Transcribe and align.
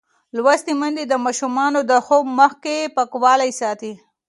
لوستې 0.35 0.73
میندې 0.79 1.03
د 1.07 1.13
ماشومانو 1.25 1.79
د 1.89 1.91
خوب 2.05 2.25
مخکې 2.39 2.75
پاکوالی 2.95 3.51
ساتي. 3.59 3.93